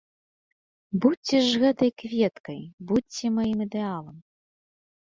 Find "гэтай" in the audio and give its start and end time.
1.65-1.91